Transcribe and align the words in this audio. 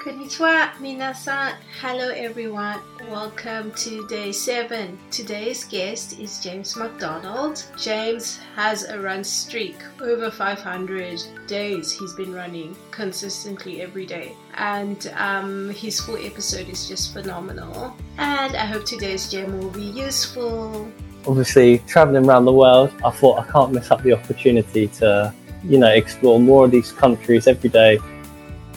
Konnichiwa, 0.00 0.70
minasan. 0.80 1.52
Hello, 1.78 2.08
everyone. 2.08 2.80
Welcome 3.10 3.70
to 3.72 4.06
day 4.08 4.32
seven. 4.32 4.98
Today's 5.10 5.64
guest 5.64 6.18
is 6.18 6.40
James 6.40 6.74
McDonald. 6.74 7.62
James 7.76 8.38
has 8.56 8.84
a 8.84 8.98
run 8.98 9.22
streak 9.22 9.76
over 10.00 10.30
500 10.30 11.20
days. 11.46 11.92
He's 11.92 12.14
been 12.14 12.32
running 12.32 12.74
consistently 12.90 13.82
every 13.82 14.06
day, 14.06 14.32
and 14.54 15.12
um, 15.18 15.68
his 15.68 16.00
full 16.00 16.16
episode 16.16 16.70
is 16.70 16.88
just 16.88 17.12
phenomenal. 17.12 17.94
And 18.16 18.56
I 18.56 18.64
hope 18.64 18.86
today's 18.86 19.30
gem 19.30 19.58
will 19.58 19.68
be 19.68 19.84
useful. 19.84 20.90
Obviously, 21.26 21.80
traveling 21.80 22.24
around 22.24 22.46
the 22.46 22.54
world, 22.54 22.90
I 23.04 23.10
thought 23.10 23.46
I 23.46 23.52
can't 23.52 23.72
miss 23.72 23.90
up 23.90 24.02
the 24.02 24.14
opportunity 24.14 24.88
to, 25.00 25.34
you 25.62 25.76
know, 25.76 25.90
explore 25.90 26.40
more 26.40 26.64
of 26.64 26.70
these 26.70 26.90
countries 26.90 27.46
every 27.46 27.68
day. 27.68 27.98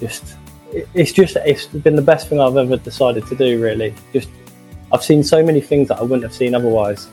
Just 0.01 0.35
it's 0.93 1.11
just 1.11 1.35
it's 1.37 1.67
been 1.67 1.95
the 1.95 2.01
best 2.01 2.27
thing 2.27 2.39
I've 2.39 2.57
ever 2.57 2.77
decided 2.77 3.25
to 3.27 3.35
do. 3.35 3.61
Really, 3.61 3.93
just 4.11 4.29
I've 4.91 5.03
seen 5.03 5.23
so 5.23 5.43
many 5.43 5.61
things 5.61 5.87
that 5.89 5.99
I 5.99 6.01
wouldn't 6.01 6.23
have 6.23 6.33
seen 6.33 6.55
otherwise. 6.55 7.07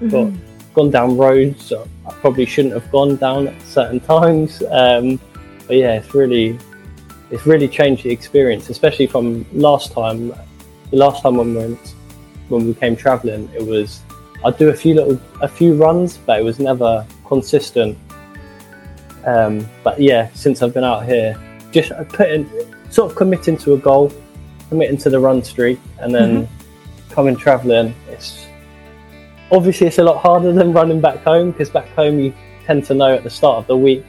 Mm-hmm. 0.00 0.08
But 0.10 0.32
gone 0.74 0.90
down 0.90 1.16
roads 1.16 1.72
I 1.72 2.12
probably 2.12 2.44
shouldn't 2.44 2.74
have 2.74 2.92
gone 2.92 3.16
down 3.16 3.48
at 3.48 3.62
certain 3.62 4.00
times. 4.00 4.62
Um, 4.70 5.18
but 5.66 5.78
yeah, 5.78 5.94
it's 5.94 6.14
really 6.14 6.58
it's 7.30 7.44
really 7.44 7.66
changed 7.66 8.04
the 8.04 8.10
experience, 8.10 8.70
especially 8.70 9.08
from 9.08 9.44
last 9.52 9.92
time. 9.92 10.28
The 10.90 10.96
last 10.96 11.22
time 11.22 11.36
when 11.38 11.54
we 11.54 11.56
went, 11.56 11.94
when 12.48 12.66
we 12.68 12.74
came 12.74 12.94
travelling, 12.94 13.50
it 13.52 13.66
was 13.66 14.00
I'd 14.44 14.56
do 14.58 14.68
a 14.68 14.74
few 14.74 14.94
little 14.94 15.20
a 15.42 15.48
few 15.48 15.74
runs, 15.74 16.18
but 16.18 16.38
it 16.38 16.42
was 16.42 16.60
never 16.60 17.04
consistent. 17.26 17.98
Um, 19.24 19.68
but 19.82 20.00
yeah, 20.00 20.30
since 20.34 20.62
I've 20.62 20.72
been 20.72 20.84
out 20.84 21.04
here, 21.04 21.36
just 21.72 21.90
putting 22.10 22.48
sort 22.90 23.10
of 23.10 23.16
committing 23.16 23.56
to 23.58 23.74
a 23.74 23.78
goal, 23.78 24.12
committing 24.68 24.96
to 24.98 25.10
the 25.10 25.18
run 25.18 25.42
streak, 25.42 25.78
and 26.00 26.14
then 26.14 26.46
mm-hmm. 26.46 27.12
coming 27.12 27.36
travelling. 27.36 27.94
It's 28.08 28.46
obviously 29.50 29.86
it's 29.86 29.98
a 29.98 30.04
lot 30.04 30.18
harder 30.18 30.52
than 30.52 30.72
running 30.72 31.00
back 31.00 31.22
home 31.22 31.52
because 31.52 31.70
back 31.70 31.88
home 31.90 32.18
you 32.18 32.34
tend 32.64 32.84
to 32.84 32.94
know 32.94 33.14
at 33.14 33.22
the 33.22 33.30
start 33.30 33.58
of 33.58 33.66
the 33.66 33.76
week 33.76 34.04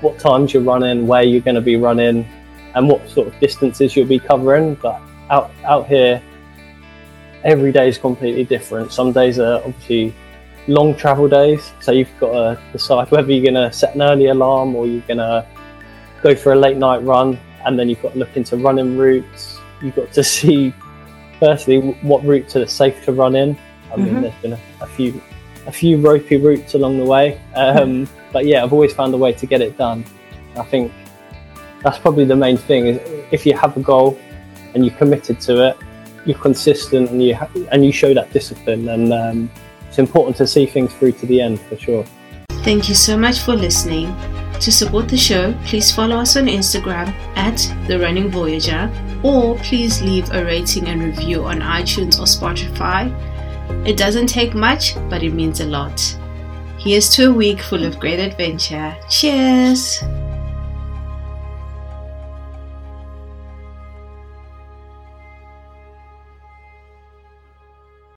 what 0.00 0.18
times 0.18 0.52
you're 0.52 0.62
running, 0.62 1.06
where 1.06 1.22
you're 1.22 1.40
going 1.40 1.54
to 1.54 1.60
be 1.60 1.76
running, 1.76 2.26
and 2.74 2.88
what 2.88 3.08
sort 3.08 3.28
of 3.28 3.38
distances 3.40 3.96
you'll 3.96 4.06
be 4.06 4.18
covering. 4.18 4.74
But 4.76 5.00
out 5.30 5.50
out 5.64 5.86
here, 5.86 6.22
every 7.44 7.72
day 7.72 7.88
is 7.88 7.98
completely 7.98 8.44
different. 8.44 8.92
Some 8.92 9.12
days 9.12 9.38
are 9.38 9.62
obviously 9.64 10.14
long 10.68 10.94
travel 10.94 11.28
days, 11.28 11.72
so 11.80 11.92
you've 11.92 12.08
got 12.20 12.32
to 12.32 12.60
decide 12.72 13.10
whether 13.10 13.30
you're 13.32 13.52
going 13.52 13.70
to 13.70 13.72
set 13.72 13.94
an 13.94 14.02
early 14.02 14.26
alarm 14.26 14.74
or 14.74 14.86
you're 14.86 15.02
going 15.02 15.18
to 15.18 15.46
go 16.22 16.34
for 16.34 16.52
a 16.52 16.56
late 16.56 16.76
night 16.76 17.02
run 17.02 17.38
and 17.64 17.78
then 17.78 17.88
you've 17.88 18.02
got 18.02 18.12
to 18.12 18.18
look 18.18 18.36
into 18.36 18.56
running 18.56 18.96
routes. 18.96 19.58
You've 19.80 19.96
got 19.96 20.12
to 20.12 20.24
see, 20.36 20.72
firstly, 21.38 21.80
what 22.02 22.24
routes 22.24 22.56
are 22.56 22.66
safe 22.66 23.04
to 23.04 23.12
run 23.12 23.34
in. 23.34 23.58
I 23.92 23.96
mean, 23.96 24.06
mm-hmm. 24.06 24.22
there's 24.22 24.42
been 24.42 24.52
a, 24.54 24.60
a, 24.80 24.86
few, 24.86 25.20
a 25.66 25.72
few 25.72 26.00
ropey 26.00 26.36
routes 26.36 26.74
along 26.74 26.98
the 26.98 27.04
way, 27.04 27.40
um, 27.54 28.08
but 28.32 28.46
yeah, 28.46 28.62
I've 28.62 28.72
always 28.72 28.94
found 28.94 29.12
a 29.12 29.18
way 29.18 29.32
to 29.34 29.46
get 29.46 29.60
it 29.60 29.76
done. 29.76 30.04
I 30.56 30.62
think 30.62 30.92
that's 31.82 31.98
probably 31.98 32.24
the 32.24 32.36
main 32.36 32.56
thing. 32.56 32.86
Is 32.86 33.24
if 33.30 33.44
you 33.44 33.56
have 33.56 33.76
a 33.76 33.80
goal 33.80 34.18
and 34.74 34.84
you're 34.84 34.94
committed 34.96 35.40
to 35.42 35.68
it, 35.68 35.76
you're 36.24 36.38
consistent 36.38 37.10
and 37.10 37.22
you 37.22 37.34
ha- 37.34 37.50
and 37.70 37.84
you 37.84 37.92
show 37.92 38.14
that 38.14 38.32
discipline, 38.32 38.88
and 38.88 39.12
um, 39.12 39.50
it's 39.88 39.98
important 39.98 40.36
to 40.36 40.46
see 40.46 40.64
things 40.64 40.92
through 40.94 41.12
to 41.12 41.26
the 41.26 41.40
end 41.40 41.60
for 41.60 41.76
sure. 41.76 42.04
Thank 42.64 42.88
you 42.88 42.94
so 42.94 43.18
much 43.18 43.40
for 43.40 43.54
listening. 43.54 44.14
To 44.62 44.70
support 44.70 45.08
the 45.08 45.16
show, 45.16 45.52
please 45.64 45.90
follow 45.90 46.18
us 46.18 46.36
on 46.36 46.46
Instagram 46.46 47.12
at 47.34 47.58
The 47.88 47.98
Running 47.98 48.30
Voyager 48.30 48.88
or 49.24 49.56
please 49.56 50.00
leave 50.02 50.30
a 50.32 50.44
rating 50.44 50.86
and 50.86 51.02
review 51.02 51.42
on 51.44 51.58
iTunes 51.58 52.20
or 52.20 52.26
Spotify. 52.26 53.10
It 53.84 53.96
doesn't 53.96 54.28
take 54.28 54.54
much, 54.54 54.94
but 55.10 55.24
it 55.24 55.34
means 55.34 55.58
a 55.58 55.66
lot. 55.66 56.00
Here's 56.78 57.10
to 57.16 57.30
a 57.30 57.32
week 57.32 57.60
full 57.60 57.84
of 57.84 57.98
great 57.98 58.20
adventure. 58.20 58.96
Cheers! 59.10 60.00